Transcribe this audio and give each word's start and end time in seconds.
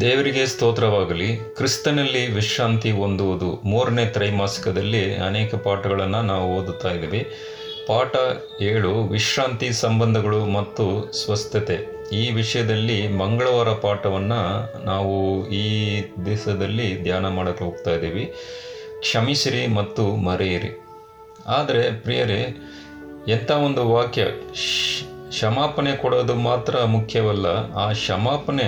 ದೇವರಿಗೆ 0.00 0.46
ಸ್ತೋತ್ರವಾಗಲಿ. 0.46 1.36
ಕ್ರಿಸ್ತನಲ್ಲಿ 1.36 2.32
ವಿಶ್ರಾಂತಿ 2.32 2.90
ಹೊಂದುವುದು 2.90 3.60
ಮೂರನೇ 3.64 4.06
ತ್ರೈಮಾಸಿಕದಲ್ಲಿ 4.06 5.16
ಅನೇಕ 5.16 5.54
ಪಾಠಗಳನ್ನು 5.54 6.22
ನಾವು 6.22 6.56
ಓದುತ್ತಾ 6.56 6.90
ಇದ್ದೀವಿ. 6.90 7.30
ಪಾಠ 7.86 8.16
ಏಳು, 8.62 9.02
ವಿಶ್ರಾಂತಿ 9.02 9.72
ಸಂಬಂಧಗಳು 9.72 10.46
ಮತ್ತು 10.46 11.12
ಸ್ವಸ್ಥತೆ. 11.12 11.86
ಈ 12.12 12.30
ವಿಷಯದಲ್ಲಿ 12.30 13.08
ಮಂಗಳವಾರ 13.08 13.68
ಪಾಠವನ್ನು 13.68 14.84
ನಾವು 14.84 15.48
ಈ 15.48 16.00
ದಿವಸದಲ್ಲಿ 16.26 17.02
ಧ್ಯಾನ 17.02 17.28
ಮಾಡಕ್ಕೆ 17.28 17.64
ಹೋಗ್ತಾ 17.64 17.90
ಇದ್ದೀವಿ. 17.90 18.34
ಕ್ಷಮಿಸಿರಿ 19.04 19.66
ಮತ್ತು 19.66 20.16
ಮರೆಯಿರಿ. 20.16 20.80
ಆದರೆ 21.46 22.00
ಪ್ರಿಯರೇ, 22.02 22.42
ಎಂಥ 23.28 23.50
ಒಂದು 23.50 23.90
ವಾಕ್ಯ 23.90 24.24
ಕ್ಷಮಾಪಣೆ 25.28 25.96
ಕೊಡೋದು 25.96 26.34
ಮಾತ್ರ 26.34 26.84
ಮುಖ್ಯವಲ್ಲ. 26.84 27.46
ಆ 27.74 27.92
ಕ್ಷಮಾಪಣೆ 27.92 28.66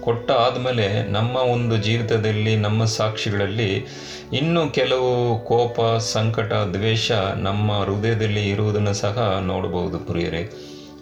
ಕೊಟ್ಟ 0.00 0.30
ಆದಮೇಲೆ 0.30 1.02
ನಮ್ಮ 1.12 1.36
ಒಂದು 1.36 1.76
ಜೀವಿತದಲ್ಲಿ, 1.76 2.56
ನಮ್ಮ 2.56 2.84
ಸಾಕ್ಷಿಗಳಲ್ಲಿ 2.84 3.86
ಇನ್ನೂ 4.32 4.70
ಕೆಲವು 4.70 5.40
ಕೋಪ, 5.44 5.80
ಸಂಕಟ, 5.98 6.52
ದ್ವೇಷ 6.52 7.12
ನಮ್ಮ 7.36 7.72
ಹೃದಯದಲ್ಲಿ 7.72 8.48
ಇರುವುದನ್ನು 8.48 8.94
ಸಹ 8.94 9.38
ನೋಡಬಹುದು 9.40 9.98
ಪ್ರಿಯರೇ. 9.98 10.42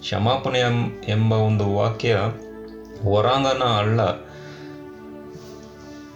ಕ್ಷಮಾಪಣೆ 0.00 0.60
ಎಂಬ 1.08 1.32
ಒಂದು 1.32 1.74
ವಾಕ್ಯ 1.74 2.16
ಹೊರಾಂಗಣ 3.02 3.64
ಅಲ್ಲ 3.64 4.27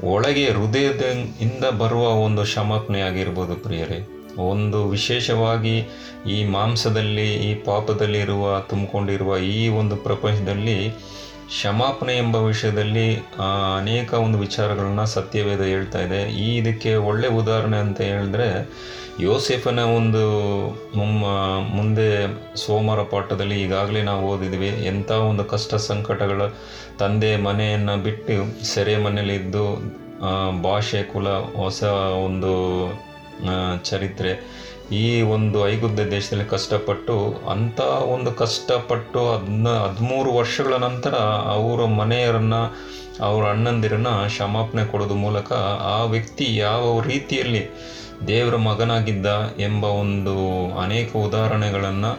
ಒಳಗೆ 0.01 0.51
ಹೃದಯದ 0.51 1.01
ಇಂದ 1.41 1.65
ಬರುವ 1.65 2.09
ಒಂದು 2.09 2.43
ಕ್ಷಮಾಪಣೆ 2.43 3.01
ಆಗಿರ್ಬೋದು 3.01 3.57
ಪ್ರಿಯರೇ. 3.57 4.09
ಒಂದು 4.39 4.89
ವಿಶೇಷವಾಗಿ 4.89 5.89
ಈ 6.31 6.45
ಮಾಂಸದಲ್ಲಿ, 6.45 7.35
ಈ 7.35 7.55
ಪಾಪದಲ್ಲಿರುವ, 7.55 8.61
ತುಂಬಿಕೊಂಡಿರುವ 8.61 9.39
ಈ 9.39 9.69
ಒಂದು 9.69 9.97
ಪ್ರಪಂಚದಲ್ಲಿ 9.97 10.95
ಕ್ಷಮಾಪಣೆ 11.55 12.17
ಎಂಬ 12.17 12.37
ವಿಷಯದಲ್ಲಿ 12.37 13.07
ಅನೇಕ 13.77 14.15
ಒಂದು 14.15 14.39
ವಿಚಾರಗಳನ್ನು 14.39 15.07
ಸತ್ಯವೇದ 15.07 15.61
ಹೇಳ್ತಾ 15.61 16.01
ಇದೆ. 16.03 16.21
ಈ 16.45 16.49
ಇದಕ್ಕೆ 16.57 16.95
ಒಳ್ಳೆ 16.95 17.29
ಉದಾಹರಣೆ 17.29 17.77
ಅಂತ 17.77 18.01
ಹೇಳಿದ್ರೆ, 18.01 18.49
ಯೋಸೆಫನ 19.21 19.79
ಒಂದು 19.79 20.23
ಮುಮ್ಮ, 20.97 21.25
ಮುಂದೆ 21.77 22.07
ಸೋಮವಾರ 22.57 23.03
ಪಾಠದಲ್ಲಿ 23.03 23.63
ಈಗಾಗಲೇ 23.63 24.03
ನಾವು 24.03 24.23
ಓದಿದ್ವಿ, 24.29 24.71
ಎಂಥ 24.87 25.11
ಒಂದು 25.11 25.45
ಕಷ್ಟ 25.45 25.75
ಸಂಕಟಗಳ 25.75 26.43
ತಂದೆ 26.99 27.37
ಮನೆಯನ್ನು 27.37 27.97
ಬಿಟ್ಟು 28.03 28.65
ಸೆರೆ 28.65 28.97
ಮನೆಯಲ್ಲಿ 28.97 29.35
ಇದ್ದು 29.35 29.67
ಭಾಷೆ 30.63 31.03
ಕುಲ 31.03 31.29
ಹೊಸ 31.57 31.83
ಒಂದು 32.27 32.53
ಚರಿತ್ರೆ. 33.83 34.33
ಈ 34.93 35.23
ಒಂದು 35.23 35.69
ಐಗುದ್ದ 35.69 36.01
ದೇಶದಲ್ಲಿ 36.01 36.45
ಕಷ್ಟಪಟ್ಟು, 36.45 37.15
ಅಂಥ 37.51 37.81
ಒಂದು 38.15 38.33
ಕಷ್ಟಪಟ್ಟು 38.33 39.21
ಅದನ್ನ 39.33 39.69
ಹದಿಮೂರು 39.69 40.33
ವರ್ಷಗಳ 40.33 40.75
ನಂತರ 40.75 41.15
ಅವರ 41.57 41.85
ಮನೆಯರನ್ನು 41.85 42.63
ಅವರ 43.21 43.45
ಅಣ್ಣಂದಿರನ್ನ 43.51 44.09
ಕ್ಷಮಾಪಣೆ 44.27 44.85
ಕೊಡೋದು 44.85 45.15
ಮೂಲಕ 45.15 45.53
ಆ 45.95 46.03
ವ್ಯಕ್ತಿ 46.05 46.57
ಯಾವ 46.57 47.01
ರೀತಿಯಲ್ಲಿ 47.01 47.63
ದೇವರ 48.27 48.57
ಮಗನಾಗಿದ್ದ 48.57 49.27
ಎಂಬ 49.59 49.85
ಒಂದು 49.85 50.35
ಅನೇಕ 50.81 51.17
ಉದಾಹರಣೆಗಳನ್ನು 51.17 52.13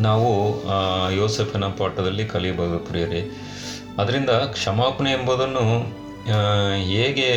ನಾವು 0.00 0.30
ಯೋಸೆಫನ 1.12 1.64
ಪಾಠದಲ್ಲಿ 1.64 2.24
ಕಲಿಯಬಹುದು 2.24 2.78
ಪ್ರಿಯರೇ. 2.78 3.22
ಅದರಿಂದ 3.98 4.30
ಕ್ಷಮಾಪಣೆ 4.30 5.10
ಎಂಬುದನ್ನು 5.12 5.64
ಹೇಗೆ 6.74 7.30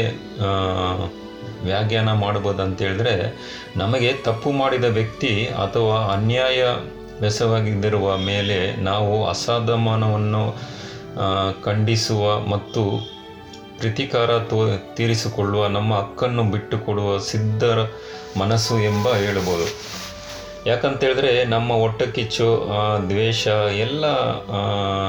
ವ್ಯಾಖ್ಯಾನ 1.64 2.14
ಮಾಡ್ಬೋದು 2.14 2.62
ಅಂತ 2.62 2.82
ಹೇಳಿದ್ರೆ 2.82 3.14
ನಮಗೆ 3.76 4.14
ತಪ್ಪು 4.14 4.52
ಮಾಡಿದ 4.52 4.84
ವ್ಯಕ್ತಿ 4.84 5.46
ಅಥವಾ 5.46 5.98
ಅನ್ಯಾಯ 6.14 6.64
ಬೆಸವಾಗಿದ್ದಿರುವ 7.22 8.18
ಮೇಲೆ 8.18 8.82
ನಾವು 8.82 9.28
ಅಸಾಧಮಾನವನ್ನು 9.28 10.44
ಖಂಡಿಸುವ 11.64 12.40
ಮತ್ತು 12.40 12.84
ಪ್ರತಿಕಾರ 13.80 14.40
ತೋ, 14.40 14.78
ತೀರಿಸಿಕೊಳ್ಳುವ 14.96 15.68
ನಮ್ಮ 15.68 15.94
ಹಕ್ಕನ್ನು 15.96 16.44
ಬಿಟ್ಟುಕೊಡುವ 16.44 17.20
ಸಿದ್ಧರ 17.20 17.80
ಮನಸ್ಸು 18.40 18.80
ಎಂಬ 18.80 19.14
ಹೇಳ್ಬೋದು. 19.14 19.68
ಯಾಕಂತೇಳಿದ್ರೆ 20.68 21.46
ನಮ್ಮ 21.46 21.74
ಹೊಟ್ಟೆ 21.74 22.06
ಕಿಚ್ಚು 22.12 22.48
ದ್ವೇಷ 23.10 23.48
ಎಲ್ಲ 23.86 24.06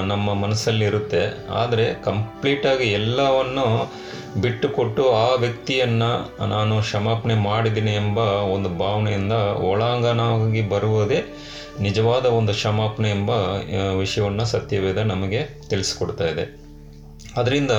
ನಮ್ಮ 0.02 0.34
ಮನಸ್ಸಲ್ಲಿರುತ್ತೆ. 0.34 1.48
ಆದರೆ 1.48 1.84
ಕಂಪ್ಲೀಟಾಗಿ 2.04 2.86
ಎಲ್ಲವನ್ನು 2.92 3.66
ಬಿಟ್ಟುಕೊಟ್ಟು 4.40 5.02
ಆ 5.12 5.34
ವ್ಯಕ್ತಿಯನ್ನು 5.34 6.10
ನಾನು 6.48 6.82
ಕ್ಷಮಾಪಣೆ 6.82 7.34
ಮಾಡಿದ್ದೀನಿ 7.34 7.94
ಎಂಬ 7.94 8.18
ಒಂದು 8.54 8.68
ಭಾವನೆಯಿಂದ 8.68 9.32
ಒಳಾಂಗಣವಾಗಿ 9.70 10.62
ಬರುವುದೇ 10.68 11.20
ನಿಜವಾದ 11.80 12.26
ಒಂದು 12.26 12.52
ಕ್ಷಮಾಪಣೆ 12.52 13.10
ಎಂಬ 13.10 13.30
ವಿಷಯವನ್ನು 13.98 14.44
ಸತ್ಯವೇದ 14.44 14.96
ನಮಗೆ 14.96 15.42
ತಿಳಿಸ್ಕೊಡ್ತಾ 15.69 16.24
ಇದೆ. 16.24 16.44
ಅದರಿಂದ 17.36 17.70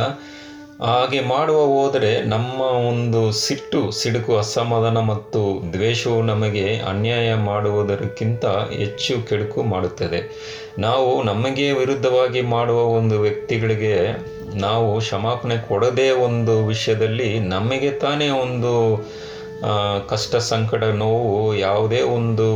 ಹಾಗೆ 0.82 1.20
ಮಾಡುವ 1.20 1.66
ಹೋದರೆ 1.66 2.22
ನಮ್ಮ 2.22 2.62
ಒಂದು 2.62 3.32
ಸಿಟ್ಟು, 3.32 3.92
ಸಿಡುಕು, 3.92 4.38
ಅಸಮಾಧಾನ 4.38 4.98
ಮತ್ತು 4.98 5.74
ದ್ವೇಷವು 5.74 6.22
ನಮಗೆ 6.22 6.78
ಅನ್ಯಾಯ 6.78 7.36
ಮಾಡುವುದಕ್ಕಿಂತ 7.36 8.46
ಹೆಚ್ಚು 8.46 9.30
ಕೆಡುಕು 9.30 9.64
ಮಾಡುತ್ತದೆ. 9.64 10.20
ನಾವು 10.80 11.24
ನಮಗೆ 11.24 11.72
ವಿರುದ್ಧವಾಗಿ 11.72 12.42
ಮಾಡುವ 12.42 12.78
ಒಂದು 12.78 13.20
ವ್ಯಕ್ತಿಗಳಿಗೆ 13.20 14.26
ನಾವು 14.56 15.00
ಕ್ಷಮಾಪಣೆ 15.00 15.68
ಕೊಡದೇ 15.68 16.12
ಒಂದು 16.12 16.66
ವಿಷಯದಲ್ಲಿ 16.66 17.40
ನಮಗೆ 17.40 17.92
ತಾನೇ 17.92 18.30
ಒಂದು 18.30 18.74
ಕಷ್ಟ, 20.08 20.36
ಸಂಕಟ, 20.36 20.84
ನೋವು, 20.84 21.56
ಯಾವುದೇ 21.56 22.02
ಒಂದು 22.02 22.48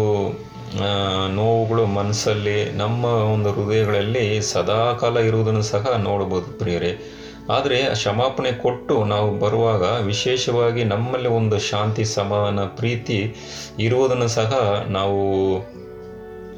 ನೋವುಗಳು 1.35 1.85
ಮನಸ್ಸಲ್ಲಿ, 1.85 2.71
ನಮ್ಮ 2.71 3.05
ಒಂದು 3.05 3.51
ಹೃದಯಗಳಲ್ಲಿ 3.51 4.41
ಸದಾಕಾಲ 4.41 5.17
ಇರುವುದನ್ನು 5.17 5.61
ಸಹ 5.61 5.95
ನೋಡಬಹುದು 5.97 6.59
ಪ್ರಿಯರೇ. 6.59 7.16
ಆದರೆ 7.49 7.85
ಕ್ಷಮಾಪಣೆ 7.93 8.51
ಕೊಟ್ಟು 8.51 9.03
ನಾವು 9.03 9.39
ಬರುವಾಗ 9.39 9.83
ವಿಶೇಷವಾಗಿ 9.83 10.83
ನಮ್ಮಲ್ಲಿ 10.83 11.29
ಒಂದು 11.29 11.59
ಶಾಂತಿ, 11.59 12.05
ಸಮಾನ, 12.05 12.59
ಪ್ರೀತಿ 12.59 13.35
ಇರುವುದನ್ನು 13.79 14.27
ಸಹ 14.27 14.51
ನಾವು 14.89 15.21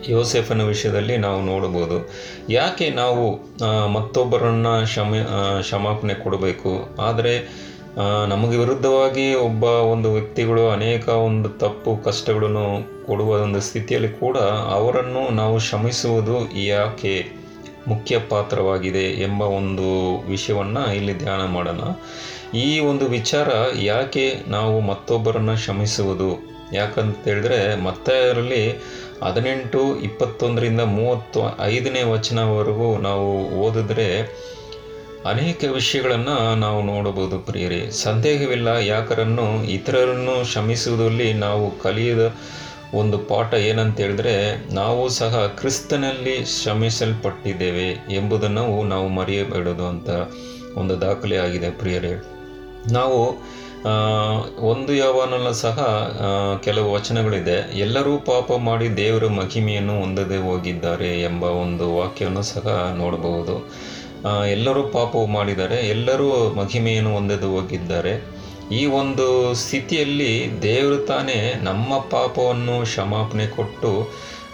ಯೋಸೆಫನ 0.09 0.61
ವಿಷಯದಲ್ಲಿ 0.63 1.17
ನಾವು 1.17 1.41
ನೋಡಬಹುದು. 1.41 1.97
ಯಾಕೆ 2.49 2.89
ನಾವು 2.89 3.25
ಮತ್ತೊಬ್ಬರನ್ನ 3.93 4.67
ಕ್ಷಮ 4.83 5.13
ಕ್ಷಮಾಪಣೆ 5.61 6.13
ಕೊಡಬೇಕು? 6.13 7.01
ಆದರೆ 7.01 7.33
ನಮಗೆ 8.27 8.57
ವಿರುದ್ಧವಾಗಿ 8.57 9.33
ಒಬ್ಬ 9.33 9.63
ಒಂದು 9.63 10.13
ವ್ಯಕ್ತಿಗಳು 10.13 10.69
ಅನೇಕ 10.69 11.07
ಒಂದು 11.09 11.49
ತಪ್ಪು 11.49 11.97
ಕಷ್ಟಗಳನ್ನು 11.97 12.65
ಕೊಡುವ 13.05 13.29
ಒಂದು 13.41 13.61
ಸ್ಥಿತಿಯಲ್ಲಿ 13.61 14.09
ಕೂಡ 14.09 14.37
ಅವರನ್ನು 14.77 15.35
ನಾವು 15.35 15.57
ಕ್ಷಮಿಸುವುದು 15.57 16.37
ಯಾಕೆ? 16.65 17.38
ಮುಖ್ಯ 17.89 18.19
ಪಾತ್ರವಾಗಿದೆ 18.19 19.21
ಎಂಬ 19.21 19.41
ಒಂದು 19.41 20.17
ವಿಷಯವನ್ನು 20.29 20.93
ಇಲ್ಲಿ 20.93 21.17
ಧ್ಯಾನ 21.17 21.45
ಮಾಡೋಣ. 21.45 21.79
ಈ 22.57 22.79
ಒಂದು 22.79 23.05
ವಿಚಾರ 23.05 23.49
ಯಾಕೆ 23.79 24.33
ನಾವು 24.47 24.79
ಮತ್ತೊಬ್ಬರನ್ನು 24.79 25.55
ಕ್ಷಮಿಸುವುದು? 25.55 26.49
ಯಾಕಂತ 26.73 27.17
ಹೇಳಿದ್ರೆ 27.25 27.73
ಅದರಲ್ಲಿ 27.73 28.83
ಹದಿನೆಂಟು, 29.23 29.99
ಇಪ್ಪತ್ತೊಂದರಿಂದ 29.99 30.81
ಮೂವತ್ತು, 30.81 31.39
ಐದನೇ 31.61 32.03
ವಚನವರೆಗೂ 32.03 32.97
ನಾವು 32.97 33.49
ಓದಿದ್ರೆ 33.49 34.09
ಅನೇಕ 35.25 35.63
ವಿಷಯಗಳನ್ನು 35.71 36.55
ನಾವು 36.55 36.81
ನೋಡಬಹುದು 36.81 37.39
ಪ್ರಿಯರಿ. 37.39 37.91
ಸಂದೇಹವಿಲ್ಲ 38.03 38.67
ಯಾಕರನ್ನು? 38.67 39.63
ಇತರರನ್ನು 39.63 40.51
ಶ್ರಮಿಸುವುದರಲ್ಲಿ 40.51 41.33
ನಾವು 41.33 41.79
ಕಲಿಯದ 41.79 42.35
ಒಂದು 42.93 43.17
ಪಾಠ 43.17 43.53
ಏನಂತ 43.53 43.97
ಹೇಳಿದ್ರೆ 43.99 44.33
ನಾವು 44.73 45.09
ಸಹ 45.09 45.45
ಕ್ರಿಸ್ತನಲ್ಲಿ 45.59 46.45
ಶ್ರಮಿಸಲ್ಪಟ್ಟಿದ್ದೇವೆ 46.53 47.89
ಎಂಬುದನ್ನು 48.15 48.83
ನಾವು 48.83 49.07
ಮರೆಯಬೇಡದು 49.09 49.85
ಅಂತ 49.87 50.09
ಒಂದು 50.77 51.01
ದಾಖಲೆ 51.01 51.37
ಆಗಿದೆ 51.37 51.69
ಪ್ರಿಯರೇ. 51.71 52.13
ನಾವು 52.91 53.19
ಒಂದು 54.71 54.93
ಯಾವನಲ್ಲ 54.93 55.51
ಸಹ 55.51 55.77
ಕೆಲವು 56.63 56.93
ವಚನಗಳಿದೆ, 56.93 57.57
ಎಲ್ಲರೂ 57.79 58.17
ಪಾಪ 58.17 58.51
ಮಾಡಿ 58.53 58.97
ದೇವರ 58.97 59.27
ಮಹಿಮೆಯನ್ನು 59.27 59.99
ಹೊಂದದೆ 59.99 60.37
ಹೋಗಿದ್ದಾರೆ 60.37 61.21
ಎಂಬ 61.21 61.43
ಒಂದು 61.43 61.95
ವಾಕ್ಯವನ್ನು 61.97 62.41
ಸಹ 62.41 62.67
ನೋಡಬಹುದು. 62.97 63.55
ಎಲ್ಲರೂ 64.47 64.83
ಪಾಪವು 64.83 65.27
ಮಾಡಿದ್ದಾರೆ, 65.27 65.77
ಎಲ್ಲರೂ 65.87 66.49
ಮಹಿಮೆಯನ್ನು 66.53 67.13
ಹೊಂದದೆ 67.13 67.45
ಹೋಗಿದ್ದಾರೆ. 67.45 68.13
ಈ 68.71 68.85
ಒಂದು 68.85 69.53
ಸ್ಥಿತಿಯಲ್ಲಿ 69.53 70.61
ದೇವರು 70.61 70.97
ತಾನೇ 71.05 71.37
ನಮ್ಮ 71.61 71.97
ಪಾಪವನ್ನು 71.99 72.81
ಕ್ಷಮಾಪಣೆ 72.81 73.47
ಕೊಟ್ಟು 73.47 73.91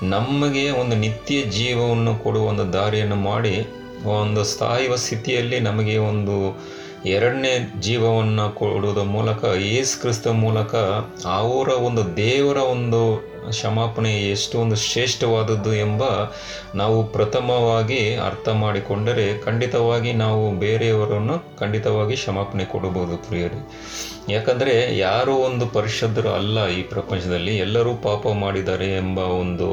ನಮಗೆ 0.04 0.70
ಒಂದು 0.70 0.96
ನಿತ್ಯ 0.96 1.42
ಜೀವವನ್ನು 1.42 2.16
ಕೊಡುವ 2.16 2.46
ಒಂದು 2.46 2.74
ದಾರಿಯನ್ನು 2.74 3.16
ಮಾಡಿ, 3.16 3.56
ಒಂದು 4.04 4.44
ಸ್ಥಾಯುವ 4.44 4.96
ಸ್ಥಿತಿಯಲ್ಲಿ 4.96 5.60
ನಮಗೆ 5.60 5.98
ಒಂದು 5.98 6.36
ಎರಡನೇ 7.14 7.54
ಜೀವವನ್ನು 7.80 8.46
ಕೊಡುವುದರ 8.56 9.08
ಮೂಲಕ, 9.16 9.44
ಯೇಸು 9.44 10.02
ಕ್ರಿಸ್ತ 10.02 10.28
ಮೂಲಕ 10.28 10.76
ಅವರ 11.40 11.70
ಒಂದು 11.88 12.04
ದೇವರ 12.18 12.60
ಒಂದು 12.76 13.02
ಕ್ಷಮಾಪಣೆ 13.50 14.12
ಎಷ್ಟು 14.30 14.56
ಒಂದು 14.60 14.76
ಶ್ರೇಷ್ಠವಾದದ್ದು 14.76 15.72
ಎಂಬ 15.76 16.04
ನಾವು 16.76 16.98
ಪ್ರಥಮವಾಗಿ 17.08 18.16
ಅರ್ಥ 18.28 18.50
ಮಾಡಿಕೊಂಡರೆ 18.64 19.28
ಖಂಡಿತವಾಗಿ 19.42 20.14
ನಾವು 20.14 20.44
ಬೇರೆಯವರನ್ನು 20.60 21.36
ಖಂಡಿತವಾಗಿ 21.58 22.16
ಕ್ಷಮಾಪಣೆ 22.16 22.66
ಕೊಡಬಹುದು 22.66 23.18
ಪ್ರಿಯರಿ. 23.18 23.60
ಯಾಕಂದರೆ 24.34 24.98
ಯಾರೂ 24.98 25.34
ಒಂದು 25.50 25.68
ಪರಿಶುದ್ಧರು 25.68 26.30
ಅಲ್ಲ 26.30 26.68
ಈ 26.68 26.82
ಪ್ರಪಂಚದಲ್ಲಿ, 26.84 27.58
ಎಲ್ಲರೂ 27.58 27.94
ಪಾಪ 28.08 28.28
ಮಾಡಿದ್ದಾರೆ 28.28 28.90
ಎಂಬ 28.98 29.20
ಒಂದು 29.20 29.70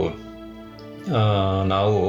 ನಾವು 1.64 2.00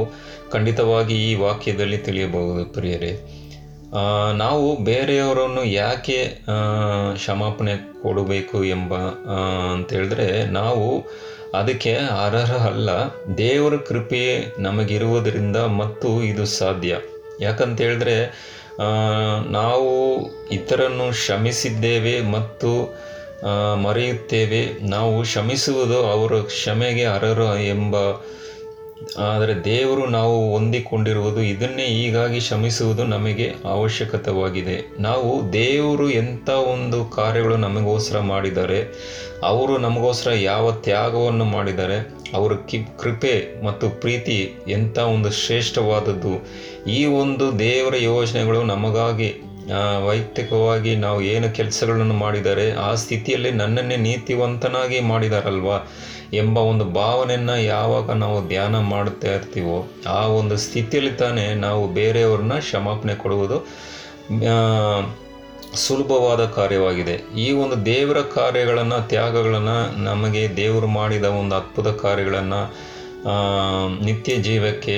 ಖಂಡಿತವಾಗಿ 0.50 1.16
ಈ 1.32 1.32
ವಾಕ್ಯದಲ್ಲಿ 1.36 1.98
ತಿಳಿಯಬಹುದು 1.98 2.66
ಪ್ರಿಯರೇ. 2.74 3.14
ನಾವು 4.34 4.84
ಬೇರೆಯವರನ್ನು 4.84 5.64
ಯಾಕೆ 5.64 6.20
ಕ್ಷಮಾಪಣೆ 7.14 7.74
ಕೊಡಬೇಕು 8.02 8.64
ಎಂಬ 8.66 8.94
ಅಂತೇಳಿದ್ರೆ 9.74 10.28
ನಾವು 10.52 10.86
ಅದಕ್ಕೆ 11.54 11.94
ಅರ್ಹ 12.26 12.52
ಅಲ್ಲ 12.68 12.90
ದೇವರ 13.38 13.76
ಕೃಪೆ 13.88 14.22
ನಮಗಿರುವುದರಿಂದ 14.60 15.58
ಮತ್ತು 15.58 16.24
ಇದು 16.24 16.46
ಸಾಧ್ಯ. 16.46 16.98
ಯಾಕಂತೇಳಿದ್ರೆ 17.42 18.18
ನಾವು 19.52 19.90
ಇತರನ್ನು 20.52 21.08
ಕ್ಷಮಿಸಿದ್ದೇವೆ 21.12 22.16
ಮತ್ತು 22.36 22.72
ಮರೆಯುತ್ತೇವೆ. 23.84 24.62
ನಾವು 24.90 25.24
ಕ್ಷಮಿಸುವುದು 25.24 26.00
ಅವರ 26.08 26.34
ಕ್ಷಮೆಗೆ 26.42 27.06
ಅರ್ಹರು 27.06 27.58
ಎಂಬ 27.58 27.96
ಆದರೆ 29.28 29.54
ದೇವರು 29.66 30.04
ನಾವು 30.10 30.54
ಹೊಂದಿಕೊಂಡಿರುವುದು 30.54 31.42
ಇದನ್ನೇ 31.44 31.86
ಹೀಗಾಗಿ 31.98 32.40
ಶ್ರಮಿಸುವುದು 32.40 33.04
ನಮಗೆ 33.06 33.48
ಅವಶ್ಯಕತವಾಗಿದೆ. 33.66 34.76
ನಾವು 35.00 35.30
ದೇವರು 35.54 36.10
ಎಂಥ 36.22 36.50
ಒಂದು 36.74 37.00
ಕಾರ್ಯಗಳು 37.18 37.58
ನಮಗೋಸ್ಕರ 37.58 38.20
ಮಾಡಿದ್ದಾರೆ 38.32 38.80
ಅವರು 39.44 39.74
ನಮಗೋಸ್ಕರ 39.78 40.32
ಯಾವ 40.44 40.66
ತ್ಯಾಗವನ್ನು 40.72 41.46
ಮಾಡಿದ್ದಾರೆ 41.46 41.98
ಅವರ 42.34 42.54
ಕಿ, 42.70 42.78
ಕೃಪೆ 43.00 43.34
ಮತ್ತು 43.66 43.86
ಪ್ರೀತಿ 44.02 44.38
ಎಂಥ 44.68 44.98
ಒಂದು 45.16 45.30
ಶ್ರೇಷ್ಠವಾದದ್ದು, 45.44 46.34
ಈ 46.92 47.06
ಒಂದು 47.06 47.60
ದೇವರ 47.60 47.96
ಯೋಜನೆಗಳು 48.04 48.64
ನಮಗಾಗಿ 48.64 49.30
ವೈಯಕ್ತಿಕವಾಗಿ 50.08 50.96
ನಾವು 50.96 51.22
ಏನು 51.22 51.56
ಕೆಲಸಗಳನ್ನು 51.56 52.14
ಮಾಡಿದರೆ 52.14 52.72
ಆ 52.72 52.96
ಸ್ಥಿತಿಯಲ್ಲಿ 52.96 53.52
ನನ್ನನ್ನೇ 53.52 53.96
ನೀತಿವಂತನಾಗಿ 53.98 55.00
ಮಾಡಿದಾರಲ್ವಾ 55.00 55.78
ಎಂಬ 56.34 56.58
ಒಂದು 56.58 56.86
ಭಾವನೆಯನ್ನು 56.86 57.62
ಯಾವಾಗ 57.62 58.12
ನಾವು 58.12 58.48
ಧ್ಯಾನ 58.48 58.80
ಮಾಡುತ್ತಾ 58.80 59.32
ಇರ್ತೀವೋ 59.36 59.88
ಆ 60.08 60.22
ಒಂದು 60.28 60.58
ಸ್ಥಿತಿಯಲ್ಲಿ 60.58 61.12
ತಾನೇ 61.12 61.54
ನಾವು 61.54 61.94
ಬೇರೆಯವ್ರನ್ನ 61.94 62.60
ಕ್ಷಮಾಪಣೆ 62.60 63.16
ಕೊಡುವುದು 63.16 63.58
ಸುಲಭವಾದ 65.76 66.46
ಕಾರ್ಯವಾಗಿದೆ. 66.46 67.16
ಈ 67.38 67.52
ಒಂದು 67.52 67.86
ದೇವರ 67.86 68.22
ಕಾರ್ಯಗಳನ್ನು, 68.22 69.08
ತ್ಯಾಗಗಳನ್ನು 69.08 70.04
ನಮಗೆ 70.04 70.56
ದೇವರು 70.56 70.88
ಮಾಡಿದ 70.88 71.24
ಒಂದು 71.24 71.56
ಅದ್ಭುತ 71.56 71.88
ಕಾರ್ಯಗಳನ್ನು 71.88 72.93
ನಿತ್ಯ 74.02 74.36
ಜೀವಕ್ಕೆ 74.36 74.98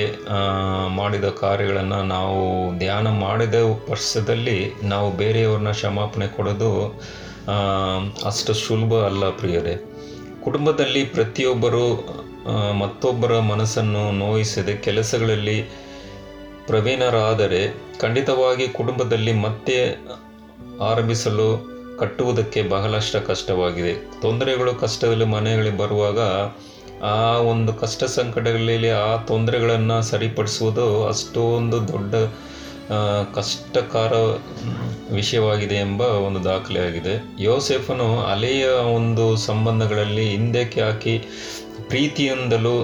ಮಾಡಿದ 0.88 1.24
ಕಾರ್ಯಗಳನ್ನು 1.24 2.02
ನಾವು 2.02 2.40
ಧ್ಯಾನ 2.78 3.08
ಮಾಡಿದ 3.08 3.54
ವರ್ಷದಲ್ಲಿ 3.90 4.58
ನಾವು 4.82 5.08
ಬೇರೆಯವ್ರನ್ನ 5.16 5.70
ಕ್ಷಮಾಪಣೆ 5.70 6.28
ಕೊಡೋದು 6.28 6.70
ಅಷ್ಟು 8.26 8.54
ಸುಲಭ 8.54 8.94
ಅಲ್ಲ 8.94 9.24
ಪ್ರಿಯರೇ. 9.30 9.74
ಕುಟುಂಬದಲ್ಲಿ 10.44 11.04
ಪ್ರತಿಯೊಬ್ಬರು 11.04 11.86
ಮತ್ತೊಬ್ಬರ 12.78 13.38
ಮನಸ್ಸನ್ನು 13.40 14.02
ನೋಯಿಸದೆ 14.12 14.74
ಕೆಲಸಗಳಲ್ಲಿ 14.76 15.58
ಪ್ರವೀಣರಾದರೆ 16.66 17.62
ಖಂಡಿತವಾಗಿ 18.00 18.68
ಕುಟುಂಬದಲ್ಲಿ 18.68 19.32
ಮತ್ತೆ 19.32 19.76
ಆರಂಭಿಸಲು 20.82 21.48
ಕಟ್ಟುವುದಕ್ಕೆ 21.98 22.62
ಬಹಳಷ್ಟು 22.62 23.26
ಕಷ್ಟವಾಗಿದೆ. 23.26 23.94
ತೊಂದರೆಗಳು, 24.22 24.74
ಕಷ್ಟದಲ್ಲಿ 24.74 25.24
ಮನೆಗಳಿಗೆ 25.24 25.76
ಬರುವಾಗ 25.76 26.20
ಆ 27.02 27.38
ಒಂದು 27.38 27.72
ಕಷ್ಟ 27.74 28.04
ಸಂಕಟಗಳಲ್ಲಿ 28.04 28.90
ಆ 28.90 29.16
ತೊಂದರೆಗಳನ್ನು 29.16 30.02
ಸರಿಪಡಿಸುವುದು 30.02 31.06
ಅಷ್ಟೊಂದು 31.06 31.88
ದೊಡ್ಡ 31.88 32.14
ಕಷ್ಟಕರ 33.34 34.12
ವಿಷಯವಾಗಿದೆ 35.12 35.74
ಎಂಬ 35.74 36.00
ಒಂದು 36.00 36.44
ದಾಖಲೆಯಾಗಿದೆ 36.44 37.42
ಯೋಸೆಫನು 37.42 38.20
ಅಲೆಯ 38.20 38.66
ಒಂದು 38.68 39.36
ಸಂಬಂಧಗಳಲ್ಲಿ 39.36 40.28
ಹಿಂದಕ್ಕೆ 40.28 40.80
ಹಾಕಿ 40.80 41.18
ಪ್ರೀತಿಯಿಂದಲೂ 41.88 42.76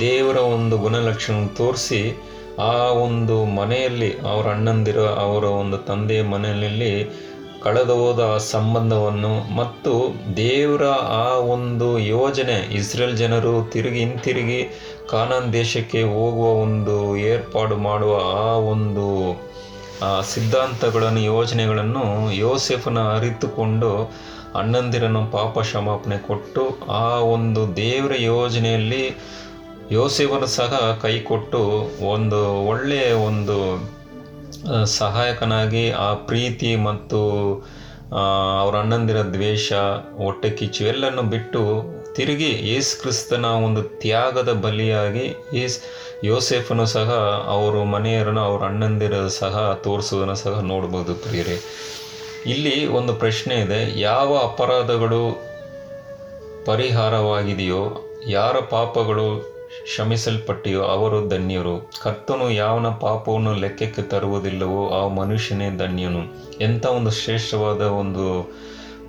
ದೇವರ 0.00 0.36
ಒಂದು 0.36 0.78
ಗುಣಲಕ್ಷಣ 0.78 1.34
ತೋರಿಸಿ 1.56 2.22
ಆ 2.58 2.72
ಒಂದು 2.90 3.44
ಮನೆಯಲ್ಲಿ, 3.44 4.18
ಅವರ 4.18 4.46
ಅಣ್ಣಂದಿರ, 4.48 4.98
ಅವರ 4.98 5.44
ಒಂದು 5.44 5.78
ತಂದೆಯ 5.78 6.22
ಮನೆಯಲ್ಲಿ 6.22 7.12
ಕಳೆದು 7.66 7.94
ಹೋದ 8.00 8.22
ಸಂಬಂಧವನ್ನು 8.50 9.30
ಮತ್ತು 9.56 9.92
ದೇವರ 10.36 10.84
ಆ 11.14 11.24
ಒಂದು 11.54 11.86
ಯೋಜನೆ, 11.98 12.58
ಇಸ್ರೇಲ್ 12.78 13.14
ಜನರು 13.16 13.52
ತಿರುಗಿ 13.72 13.98
ಹಿಂತಿರುಗಿ 13.98 14.58
ಕಾನಾನ್ 15.10 15.48
ದೇಶಕ್ಕೆ 15.52 16.00
ಹೋಗುವ 16.02 16.48
ಒಂದು 16.64 17.16
ಏರ್ಪಾಡು 17.30 17.76
ಮಾಡುವ 17.86 18.12
ಆ 18.42 18.52
ಒಂದು 18.72 19.06
ಸಿದ್ಧಾಂತಗಳನ್ನು, 20.34 21.22
ಯೋಜನೆಗಳನ್ನು 21.32 22.04
ಯೋಸೆಫನ 22.36 23.00
ಅರಿತುಕೊಂಡು 23.16 23.90
ಅಣ್ಣಂದಿರನ್ನು 24.60 25.24
ಪಾಪ 25.30 25.56
ಕ್ಷಮಾಪಣೆ 25.58 26.18
ಕೊಟ್ಟು 26.28 26.64
ಆ 27.00 27.04
ಒಂದು 27.34 27.64
ದೇವರ 27.76 28.14
ಯೋಜನೆಯಲ್ಲಿ 28.20 29.04
ಯೋಸೆಫನು 29.92 30.50
ಸಹ 30.58 30.98
ಕೈಕೊಟ್ಟು 31.02 31.64
ಒಂದು 32.14 32.40
ಒಳ್ಳೆಯ 32.68 33.10
ಒಂದು 33.28 33.58
ಸಹಾಯಕನಾಗಿ 34.98 35.90
ಆ 35.90 36.14
ಪ್ರೀತಿ 36.14 36.76
ಮತ್ತು 36.76 37.20
ಅವರ 38.62 38.74
ಅಣ್ಣಂದಿರ 38.76 39.20
ದ್ವೇಷ, 39.22 39.72
ಹೊಟ್ಟೆ 40.16 40.50
ಕಿಚ್ಚು 40.50 40.84
ಎಲ್ಲನ್ನು 40.84 41.22
ಬಿಟ್ಟು 41.22 41.62
ತಿರುಗಿ 42.14 42.50
ಯೇಸು 42.68 42.92
ಕ್ರಿಸ್ತನ 43.00 43.44
ಒಂದು 43.44 43.82
ತ್ಯಾಗದ 44.02 44.52
ಬಲಿಯಾಗಿ 44.52 45.26
ಏಸ್ 45.62 45.78
ಯೋಸೆಫನು 46.24 46.86
ಸಹ 46.86 47.10
ಅವರು 47.56 47.84
ಮನೆಯರನ್ನು 47.84 48.40
ಅವ್ರ 48.40 48.62
ಅಣ್ಣಂದಿರ 48.64 49.26
ಸಹ 49.40 49.80
ತೋರಿಸುವುದನ್ನು 49.84 50.34
ಸಹ 50.34 50.60
ನೋಡ್ಬೋದು 50.60 51.14
ಪ್ರಿಯರೇ. 51.14 51.56
ಇಲ್ಲಿ 52.46 52.86
ಒಂದು 52.86 53.14
ಪ್ರಶ್ನೆ 53.14 53.54
ಇದೆ, 53.54 54.00
ಯಾವ 54.00 54.30
ಅಪರಾಧಗಳು 54.44 55.22
ಪರಿಹಾರವಾಗಿದೆಯೋ, 56.66 57.84
ಯಾರ 58.28 58.56
ಪಾಪಗಳು 58.70 59.28
ಕ್ಷಮಿಸಲ್ಪಟ್ಟಿಯೋ 59.82 60.82
ಅವರು 60.82 61.28
ಧನ್ಯರು. 61.28 61.90
ಕರ್ತನು 62.02 62.50
ಯಾವನ 62.50 62.86
ಪಾಪವನ್ನು 62.86 63.54
ಲೆಕ್ಕಕ್ಕೆ 63.54 64.02
ತರುವುದಿಲ್ಲವೋ 64.02 64.88
ಆ 64.88 65.08
ಮನುಷ್ಯನೇ 65.08 65.76
ಧನ್ಯನು. 65.76 66.20
ಎಂಥ 66.60 66.86
ಒಂದು 66.86 67.10
ಶ್ರೇಷ್ಠವಾದ 67.10 67.80
ಒಂದು 67.80 68.52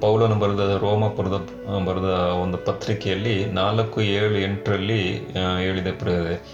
ಪೌಲನು 0.01 0.35
ಬರೆದ 0.35 0.77
ರೋಮಪುರದ 0.81 1.49
ಬರೆದ 1.85 2.09
ಒಂದು 2.43 2.57
ಪತ್ರಿಕೆಯಲ್ಲಿ 2.57 3.45
ನಾಲ್ಕು 3.45 4.01
ಏಳು 4.01 4.37
ಎಂಟರಲ್ಲಿ 4.37 5.17
ಹೇಳಿದೆ 5.59 5.91
ಪ್ರಿಯರೇ. 5.91 6.45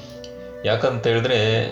ಯಾಕಂತ 0.65 1.07
ಹೇಳಿದ್ರೆ 1.07 1.65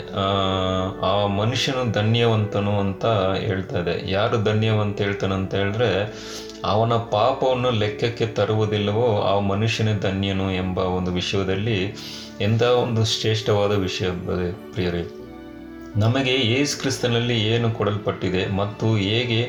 ಆ, 1.01 1.27
ಮನುಷ್ಯನು 1.27 1.91
ಧನ್ಯವಂತನು 1.91 2.79
ಅಂತ 2.79 3.05
ಹೇಳ್ತಾ 3.45 3.79
ಇದೆ. 3.79 4.11
ಯಾರು 4.11 4.43
ಧನ್ಯವಂತ 4.43 5.01
ಹೇಳ್ತಾನೆ 5.01 5.33
ಅಂತ 5.33 5.55
ಹೇಳಿದ್ರೆ 5.55 5.89
ಅವನ 6.65 6.93
ಪಾಪವನ್ನು 6.93 7.71
ಲೆಕ್ಕಕ್ಕೆ 7.71 8.25
ತರುವುದಿಲ್ಲವೋ 8.27 9.21
ಆ 9.21 9.39
ಮನುಷ್ಯನೇ 9.39 9.93
ಧನ್ಯನು 9.99 10.51
ಎಂಬ 10.51 10.77
ಒಂದು 10.77 11.11
ವಿಷಯದಲ್ಲಿ 11.11 11.95
ಎಂಥ 12.41 12.61
ಒಂದು 12.63 13.05
ಶ್ರೇಷ್ಠವಾದ 13.05 13.71
ವಿಷಯ 13.71 14.05
ಪ್ರಿಯರೇ? 14.73 15.03
ನಮಗೆ 15.95 16.31
ಏಸು 16.31 16.79
ಕ್ರಿಸ್ತನಲ್ಲಿ 16.79 17.41
ಏನು 17.41 17.71
ಕೊಡಲ್ಪಟ್ಟಿದೆ 17.71 18.47
ಮತ್ತು 18.47 18.95
ಹೇಗೆ 18.95 19.41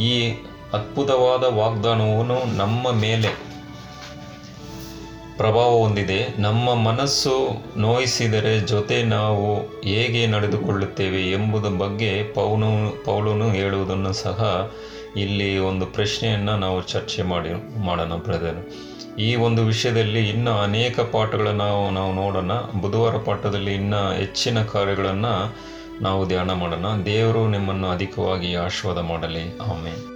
ಈ 0.00 0.30
ಅದ್ಭುತವಾದ 0.72 1.44
ವಾಗ್ದಾನವನ್ನು 1.44 2.56
ನಮ್ಮ 2.56 2.92
ಮೇಲೆ 2.92 3.54
ಪ್ರಭಾವ 5.36 5.70
ಹೊಂದಿದೆ, 5.70 6.28
ನಮ್ಮ 6.38 6.74
ಮನಸ್ಸು 6.74 7.34
ನೋಯಿಸಿದರೆ 7.76 8.60
ಜೊತೆ 8.60 9.02
ನಾವು 9.02 9.46
ಹೇಗೆ 9.84 10.26
ನಡೆದುಕೊಳ್ಳುತ್ತೇವೆ 10.26 11.30
ಎಂಬುದ 11.30 11.64
ಬಗ್ಗೆ 11.64 12.32
ಪೌನು 12.32 13.04
ಪೌಲನು 13.04 13.48
ಹೇಳುವುದನ್ನು 13.50 14.12
ಸಹ 14.12 14.70
ಇಲ್ಲಿ 15.16 15.58
ಒಂದು 15.58 15.86
ಪ್ರಶ್ನೆಯನ್ನು 15.86 16.56
ನಾವು 16.56 16.82
ಚರ್ಚೆ 16.82 17.22
ಮಾಡಿ, 17.22 17.78
ಮಾಡೋಣ 17.78 18.14
ಬ್ರದರ್. 18.14 18.70
ಈ 19.18 19.34
ಒಂದು 19.34 19.64
ವಿಷಯದಲ್ಲಿ 19.64 20.28
ಇನ್ನೂ 20.28 20.52
ಅನೇಕ 20.52 21.00
ಪಾಠಗಳನ್ನು 21.00 21.64
ನಾವು 21.64 21.90
ನಾವು 21.90 22.14
ನೋಡೋಣ. 22.14 22.52
ಬುಧವಾರ 22.80 23.16
ಪಾಠದಲ್ಲಿ 23.16 23.74
ಇನ್ನೂ 23.74 24.12
ಹೆಚ್ಚಿನ 24.12 24.62
ಕಾರ್ಯಗಳನ್ನು 24.62 25.56
ನಾವು 26.02 26.28
ಧ್ಯಾನ 26.28 26.52
ಮಾಡೋಣ. 26.52 27.02
ದೇವರು 27.04 27.48
ನಿಮ್ಮನ್ನು 27.48 27.90
ಅಧಿಕವಾಗಿ 27.90 28.54
ಆಶೀರ್ವಾದ 28.54 29.04
ಮಾಡಲಿ. 29.04 29.58
ಆಮೇಲೆ 29.58 30.13